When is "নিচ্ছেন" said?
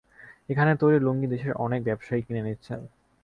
2.41-2.79